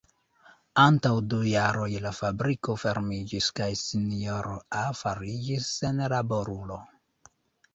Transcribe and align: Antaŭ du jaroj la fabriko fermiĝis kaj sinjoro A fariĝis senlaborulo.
Antaŭ 0.83 1.11
du 1.33 1.41
jaroj 1.49 1.89
la 2.05 2.13
fabriko 2.19 2.75
fermiĝis 2.85 3.51
kaj 3.61 3.69
sinjoro 3.83 4.57
A 4.81 4.83
fariĝis 5.03 5.69
senlaborulo. 5.77 6.81